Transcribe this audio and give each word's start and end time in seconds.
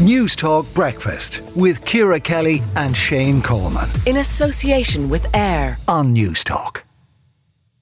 Newstalk 0.00 0.72
Breakfast 0.74 1.42
with 1.54 1.84
Ciara 1.84 2.18
Kelly 2.18 2.62
and 2.74 2.96
Shane 2.96 3.42
Coleman. 3.42 3.86
In 4.06 4.16
association 4.16 5.10
with 5.10 5.26
AIR 5.36 5.76
on 5.88 6.14
Newstalk. 6.14 6.84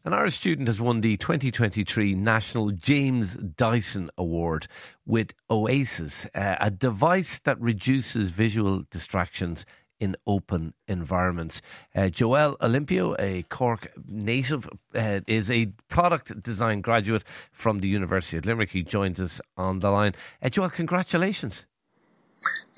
An 0.04 0.12
Irish 0.12 0.35
student 0.35 0.67
has 0.67 0.81
won 0.81 1.01
the 1.01 1.17
2023 1.17 2.17
National 2.17 2.73
James 2.73 3.37
Dyson 3.37 4.11
Award 4.19 4.67
with 5.07 5.33
Oasis, 5.49 6.27
uh, 6.35 6.57
a 6.59 6.73
device 6.73 7.38
that 7.38 7.60
reduces 7.60 8.30
visual 8.30 8.82
distractions 8.90 9.64
in 10.00 10.16
open 10.26 10.74
environments. 10.88 11.62
Uh, 11.94 12.08
Joel 12.08 12.56
Olympio, 12.60 13.14
a 13.21 13.44
Cork 13.44 13.92
native, 14.08 14.69
uh, 14.92 15.21
is 15.28 15.53
a 15.53 15.66
product 15.88 16.42
design 16.42 16.80
graduate 16.80 17.23
from 17.52 17.78
the 17.78 17.87
University 17.87 18.38
of 18.38 18.45
Limerick. 18.45 18.70
He 18.70 18.82
joins 18.82 19.20
us 19.20 19.41
on 19.56 19.78
the 19.78 19.91
line. 19.91 20.16
Uh, 20.42 20.48
Joel, 20.48 20.70
congratulations. 20.70 21.64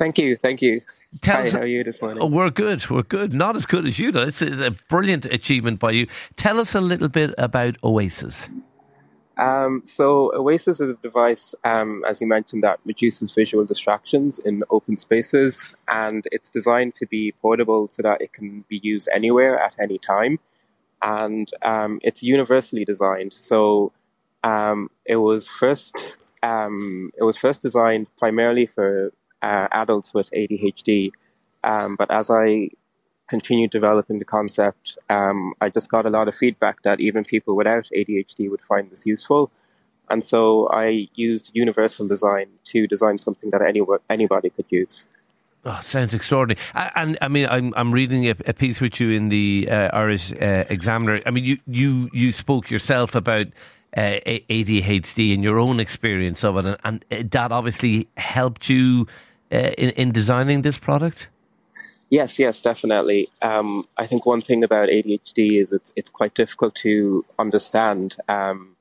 Thank 0.00 0.16
you, 0.16 0.34
thank 0.34 0.62
you. 0.62 0.80
Tell 1.20 1.36
Hi, 1.36 1.42
us, 1.42 1.52
how 1.52 1.60
are 1.60 1.66
you 1.66 1.84
this 1.84 2.00
morning? 2.00 2.22
Oh, 2.22 2.27
we're 2.27 2.48
good, 2.48 2.88
we're 2.88 3.02
good. 3.02 3.34
Not 3.34 3.54
as 3.54 3.66
good 3.66 3.86
as 3.86 3.98
you, 3.98 4.10
though. 4.10 4.23
It's 4.23 4.40
a, 4.40 4.68
a 4.68 4.70
brilliant 4.70 5.26
achievement 5.26 5.78
by 5.78 5.90
you. 5.90 6.06
Tell 6.36 6.59
us 6.59 6.74
a 6.74 6.80
little 6.80 7.09
bit 7.09 7.34
about 7.36 7.76
Oasis. 7.84 8.48
Um, 9.36 9.82
so 9.84 10.34
Oasis 10.34 10.80
is 10.80 10.88
a 10.88 10.95
device, 10.95 11.54
um, 11.64 12.02
as 12.09 12.23
you 12.23 12.26
mentioned, 12.26 12.64
that 12.64 12.80
reduces 12.86 13.30
visual 13.34 13.66
distractions 13.66 14.38
in 14.38 14.64
open 14.70 14.96
spaces, 14.96 15.76
and 15.92 16.26
it's 16.32 16.48
designed 16.48 16.95
to 16.95 17.06
be 17.06 17.32
portable 17.32 17.87
so 17.88 18.02
that 18.02 18.23
it 18.23 18.32
can 18.32 18.64
be 18.70 18.80
used 18.82 19.06
anywhere 19.12 19.62
at 19.62 19.76
any 19.78 19.98
time, 19.98 20.38
and 21.02 21.51
um, 21.60 22.01
it's 22.02 22.23
universally 22.23 22.87
designed. 22.87 23.34
So 23.34 23.92
um, 24.45 24.88
it 25.04 25.16
was 25.16 25.46
first 25.46 26.16
um, 26.42 27.10
it 27.18 27.24
was 27.24 27.37
first 27.37 27.60
designed 27.60 28.06
primarily 28.16 28.64
for 28.64 29.12
uh, 29.42 29.68
adults 29.72 30.14
with 30.14 30.30
ADHD, 30.30 31.12
um, 31.64 31.96
but 31.96 32.10
as 32.10 32.30
I 32.30 32.70
continued 33.28 33.70
developing 33.70 34.18
the 34.18 34.24
concept, 34.24 34.98
um, 35.09 35.54
I 35.60 35.68
just 35.68 35.88
got 35.88 36.04
a 36.04 36.10
lot 36.10 36.26
of 36.28 36.34
feedback 36.34 36.82
that 36.82 37.01
even 37.01 37.24
people 37.24 37.54
without 37.54 37.88
ADHD 37.96 38.50
would 38.50 38.62
find 38.62 38.90
this 38.90 39.06
useful. 39.06 39.50
And 40.10 40.24
so 40.24 40.68
I 40.68 41.09
used 41.15 41.52
universal 41.54 42.09
design 42.09 42.48
to 42.65 42.88
design 42.88 43.18
something 43.18 43.50
that 43.50 43.62
any, 43.62 43.80
anybody 44.09 44.50
could 44.50 44.66
use. 44.68 45.06
Oh, 45.65 45.78
sounds 45.82 46.15
extraordinary. 46.15 46.59
And, 46.74 47.18
I 47.20 47.28
mean, 47.28 47.46
I'm 47.46 47.74
I'm 47.76 47.93
reading 47.93 48.26
a, 48.26 48.34
a 48.46 48.54
piece 48.54 48.80
with 48.80 48.98
you 48.98 49.10
in 49.10 49.28
the 49.28 49.68
uh, 49.70 49.90
Irish 49.93 50.32
uh, 50.32 50.65
Examiner. 50.70 51.20
I 51.26 51.30
mean, 51.30 51.45
you 51.45 51.59
you 51.66 52.09
you 52.15 52.32
spoke 52.32 52.70
yourself 52.70 53.15
about 53.15 53.46
uh, 53.95 54.20
ADHD 54.24 55.34
and 55.34 55.45
your 55.45 55.59
own 55.59 55.78
experience 55.78 56.45
of 56.45 56.56
it, 56.56 56.80
and, 56.82 57.04
and 57.10 57.30
that 57.30 57.52
obviously 57.52 58.09
helped 58.16 58.70
you 58.70 59.06
uh, 59.52 59.73
in 59.79 59.90
in 59.90 60.12
designing 60.12 60.62
this 60.62 60.79
product. 60.79 61.29
Yes, 62.10 62.38
yes, 62.38 62.60
definitely. 62.60 63.29
Um, 63.40 63.87
I 63.96 64.06
think 64.06 64.26
one 64.26 64.41
thing 64.41 64.65
about 64.65 64.88
ADHD 64.88 65.62
is 65.62 65.72
it's 65.72 65.93
it's 65.97 66.10
quite 66.10 66.34
difficult 66.34 66.75
to 66.76 67.25
understand, 67.38 68.16
um, 68.28 68.76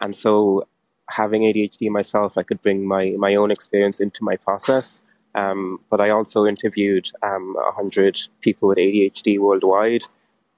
and 0.00 0.14
so 0.14 0.66
having 1.10 1.42
ADHD 1.42 1.90
myself, 1.90 2.38
I 2.38 2.42
could 2.42 2.62
bring 2.62 2.86
my 2.86 3.14
my 3.18 3.34
own 3.34 3.50
experience 3.50 4.00
into 4.00 4.22
my 4.22 4.36
process. 4.36 5.02
Um, 5.34 5.80
but 5.90 6.00
I 6.00 6.10
also 6.10 6.46
interviewed 6.46 7.10
um, 7.22 7.54
100 7.54 8.18
people 8.40 8.68
with 8.68 8.78
ADHD 8.78 9.38
worldwide 9.38 10.04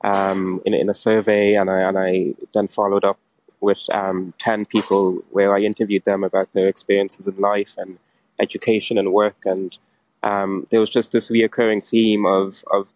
um, 0.03 0.63
in, 0.65 0.75
in 0.75 0.89
a 0.89 0.95
survey, 0.95 1.55
and 1.55 1.69
I, 1.71 1.81
and 1.81 1.99
I 1.99 2.35
then 2.55 2.69
followed 2.69 3.05
up 3.05 3.19
with 3.61 3.83
um, 3.93 4.33
10 4.39 4.65
people 4.67 5.23
where 5.31 5.55
I 5.55 5.61
interviewed 5.61 6.05
them 6.05 6.25
about 6.25 6.53
their 6.53 6.69
experiences 6.69 7.27
in 7.27 7.37
life 7.37 7.75
and 7.77 7.99
education 8.41 8.99
and 8.99 9.13
work. 9.13 9.37
And 9.45 9.77
um, 10.23 10.67
there 10.71 10.81
was 10.81 10.91
just 10.91 11.13
this 11.13 11.31
reoccurring 11.31 11.87
theme 11.87 12.27
of, 12.27 12.65
of 12.73 12.93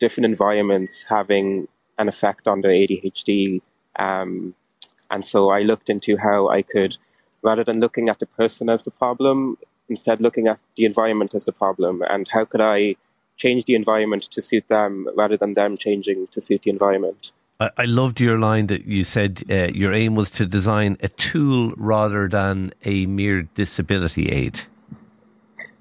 different 0.00 0.26
environments 0.26 1.06
having 1.08 1.68
an 1.98 2.08
effect 2.08 2.46
on 2.46 2.60
their 2.60 2.72
ADHD. 2.72 3.60
Um, 3.98 4.54
and 5.10 5.24
so 5.24 5.50
I 5.50 5.62
looked 5.62 5.88
into 5.88 6.16
how 6.16 6.48
I 6.48 6.62
could, 6.62 6.96
rather 7.42 7.64
than 7.64 7.80
looking 7.80 8.08
at 8.08 8.18
the 8.18 8.26
person 8.26 8.68
as 8.68 8.84
the 8.84 8.90
problem, 8.90 9.56
instead 9.88 10.20
looking 10.20 10.48
at 10.48 10.58
the 10.76 10.84
environment 10.84 11.34
as 11.34 11.44
the 11.44 11.52
problem 11.52 12.02
and 12.10 12.26
how 12.32 12.44
could 12.44 12.60
I 12.60 12.96
change 13.36 13.66
the 13.66 13.74
environment 13.74 14.24
to 14.30 14.42
suit 14.42 14.66
them 14.68 15.08
rather 15.16 15.36
than 15.36 15.54
them 15.54 15.76
changing 15.76 16.26
to 16.28 16.40
suit 16.40 16.62
the 16.62 16.70
environment. 16.70 17.32
I, 17.58 17.86
loved 17.86 18.20
your 18.20 18.38
line 18.38 18.66
that 18.66 18.84
you 18.84 19.02
said 19.02 19.42
uh, 19.48 19.68
your 19.72 19.94
aim 19.94 20.14
was 20.14 20.30
to 20.32 20.44
design 20.44 20.98
a 21.00 21.08
tool 21.08 21.72
rather 21.78 22.28
than 22.28 22.74
a 22.84 23.06
mere 23.06 23.42
disability 23.54 24.28
aid. 24.28 24.60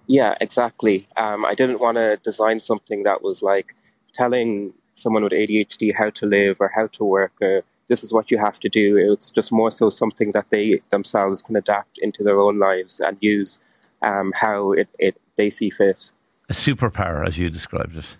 Yeah, 0.08 0.36
exactly. 0.40 1.08
Um, 1.18 1.46
I 1.46 1.56
didn't 1.56 1.80
want 1.80 1.98
to 1.98 2.18
design 2.18 2.60
something 2.60 3.04
that 3.04 3.24
was 3.24 3.42
like 3.42 3.76
telling 4.14 4.74
someone 4.94 5.24
with 5.24 5.34
ADHD 5.34 5.94
how 5.96 6.10
to 6.12 6.26
live 6.26 6.58
or 6.60 6.72
how 6.74 6.88
to 6.88 7.04
work 7.04 7.34
or 7.42 7.64
this 7.88 8.04
is 8.04 8.14
what 8.14 8.32
you 8.32 8.38
have 8.38 8.60
to 8.60 8.70
do. 8.70 8.98
It's 8.98 9.30
just 9.30 9.52
more 9.52 9.72
so 9.72 9.90
something 9.90 10.32
that 10.32 10.50
they 10.50 10.80
themselves 10.90 11.42
can 11.42 11.56
adapt 11.56 11.98
into 12.00 12.24
their 12.24 12.40
own 12.40 12.58
lives 12.58 13.00
and 13.00 13.18
use 13.22 13.62
um, 14.02 14.34
how 14.36 14.72
it, 14.72 14.90
it 15.00 15.20
they 15.36 15.50
see 15.50 15.70
fit. 15.70 16.12
A 16.50 16.54
superpower, 16.54 17.28
as 17.28 17.38
you 17.38 17.50
described 17.50 17.96
it. 17.98 18.18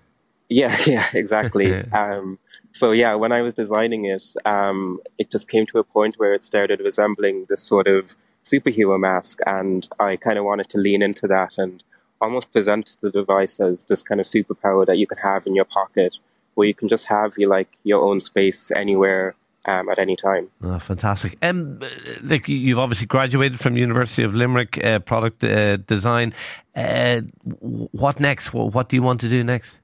Yeah, 0.50 0.78
yeah, 0.86 1.08
exactly. 1.14 1.74
um, 1.92 2.38
so 2.72 2.92
yeah, 2.92 3.16
when 3.16 3.32
I 3.32 3.42
was 3.42 3.54
designing 3.54 4.06
it, 4.06 4.24
um, 4.46 5.00
it 5.18 5.32
just 5.32 5.48
came 5.48 5.66
to 5.68 5.80
a 5.80 5.84
point 5.84 6.16
where 6.18 6.32
it 6.32 6.44
started 6.44 6.80
resembling 6.80 7.46
this 7.50 7.62
sort 7.62 7.88
of 7.88 8.16
superhero 8.46 9.00
mask, 9.00 9.40
and 9.46 9.88
I 10.00 10.16
kind 10.16 10.38
of 10.38 10.46
wanted 10.46 10.70
to 10.70 10.78
lean 10.78 11.02
into 11.02 11.28
that 11.28 11.58
and 11.58 11.84
almost 12.22 12.52
present 12.52 12.98
the 13.02 13.12
device 13.12 13.60
as 13.60 13.86
this 13.86 14.02
kind 14.04 14.22
of 14.22 14.28
superpower 14.28 14.86
that 14.86 14.98
you 14.98 15.08
can 15.08 15.18
have 15.18 15.46
in 15.48 15.56
your 15.56 15.66
pocket, 15.66 16.16
where 16.54 16.68
you 16.68 16.74
can 16.74 16.88
just 16.88 17.08
have 17.08 17.34
you 17.38 17.50
like 17.50 17.70
your 17.84 18.02
own 18.02 18.20
space 18.20 18.72
anywhere 18.72 19.36
um, 19.66 19.90
at 19.90 20.00
any 20.00 20.16
time. 20.16 20.50
Oh, 20.64 20.80
fantastic. 20.80 21.38
Um, 21.42 21.80
like 22.24 22.48
you've 22.48 22.80
obviously 22.80 23.08
graduated 23.08 23.60
from 23.60 23.78
University 23.78 24.24
of 24.24 24.34
Limerick, 24.34 24.84
uh, 24.84 25.00
product 25.00 25.44
uh, 25.44 25.78
design. 25.78 26.34
Uh, 26.76 27.22
what 27.44 28.20
next? 28.20 28.54
What 28.54 28.90
do 28.90 28.96
you 28.96 29.02
want 29.02 29.22
to 29.22 29.30
do 29.30 29.44
next? 29.44 29.80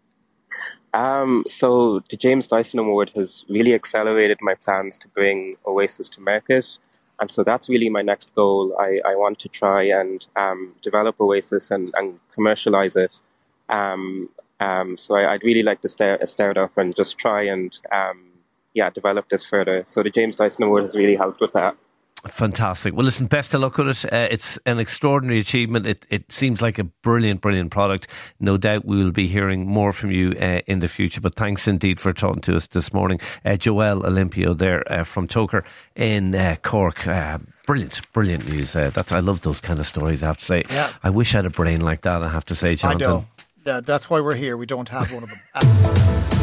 Um, 0.94 1.46
so 1.48 2.02
the 2.10 2.18
James 2.18 2.48
Dyson 2.48 2.80
Award 2.80 3.12
has 3.16 3.46
really 3.50 3.74
accelerated 3.74 4.40
my 4.42 4.56
plans 4.56 4.98
to 5.00 5.08
bring 5.08 5.56
Oasis 5.66 6.10
to 6.12 6.22
market. 6.22 6.78
And 7.22 7.30
so 7.30 7.44
that's 7.44 7.70
really 7.70 7.88
my 7.88 8.02
next 8.02 8.34
goal. 8.34 8.76
I, 8.80 9.00
I 9.06 9.16
want 9.16 9.38
to 9.40 9.50
try 9.50 9.84
and 9.84 10.26
um, 10.36 10.74
develop 10.82 11.22
Oasis 11.22 11.70
and, 11.70 11.94
and 11.96 12.20
commercialize 12.34 12.96
it. 12.96 13.22
Um, 13.70 14.30
um 14.60 14.98
so 14.98 15.16
I, 15.16 15.34
would 15.34 15.44
really 15.44 15.64
like 15.64 15.82
to 15.82 15.90
start, 15.90 16.28
start 16.28 16.58
up 16.58 16.78
and 16.78 16.96
just 16.96 17.18
try 17.20 17.44
and 17.44 17.80
um, 17.92 18.32
yeah, 18.74 18.90
develop 18.90 19.30
this 19.30 19.46
further. 19.46 19.84
So 19.86 20.02
the 20.02 20.10
James 20.10 20.36
Dyson 20.36 20.66
Award 20.66 20.84
has 20.84 20.96
really 20.96 21.16
helped 21.16 21.42
with 21.42 21.54
that. 21.54 21.78
Fantastic. 22.28 22.94
Well, 22.94 23.06
listen, 23.06 23.26
best 23.26 23.54
of 23.54 23.62
luck 23.62 23.78
with 23.78 24.06
it. 24.06 24.14
Uh, 24.14 24.28
it's 24.30 24.58
an 24.66 24.80
extraordinary 24.80 25.40
achievement. 25.40 25.88
It, 25.88 26.06
it 26.10 26.32
seems 26.32 26.62
like 26.62 26.78
a 26.78 26.84
brilliant, 26.84 27.42
brilliant 27.42 27.72
product. 27.72 28.08
No 28.40 28.58
doubt 28.58 28.86
we 28.86 29.04
will 29.04 29.12
be 29.12 29.28
hearing 29.28 29.66
more 29.66 29.92
from 29.92 30.12
you 30.12 30.34
uh, 30.40 30.62
in 30.68 30.80
the 30.80 30.88
future. 30.88 31.20
But 31.20 31.36
thanks 31.36 31.68
indeed 31.68 32.00
for 32.00 32.14
talking 32.14 32.42
to 32.44 32.56
us 32.56 32.68
this 32.68 32.94
morning. 32.94 33.20
Uh, 33.44 33.58
Joel 33.58 34.04
Olympio 34.04 34.56
there 34.56 34.90
uh, 34.92 35.04
from 35.04 35.28
Togher 35.28 35.66
in 35.96 36.36
uh, 36.36 36.58
Cork. 36.62 37.08
Uh, 37.08 37.40
brilliant, 37.66 38.00
brilliant 38.14 38.48
news. 38.48 38.74
that's 38.74 39.12
I 39.12 39.20
love 39.20 39.42
those 39.42 39.60
kind 39.60 39.80
of 39.80 39.88
stories. 39.88 40.22
I 40.22 40.28
have 40.28 40.38
to 40.38 40.46
say. 40.46 40.64
Yeah. 40.70 40.92
I 41.04 41.10
wish 41.10 41.34
I 41.34 41.40
had 41.40 41.46
a 41.46 41.50
brain 41.50 41.82
like 41.82 42.02
that. 42.02 42.22
I 42.22 42.30
have 42.30 42.46
to 42.46 42.56
say, 42.56 42.76
Jonathan. 42.76 43.04
I 43.04 43.12
know. 43.12 43.26
Yeah, 43.66 43.80
that's 43.82 44.10
why 44.10 44.22
we're 44.22 44.36
here. 44.36 44.58
We 44.58 44.66
don't 44.68 44.90
have 44.90 45.12
one 45.12 45.24
of 45.24 45.30
them. 45.30 46.38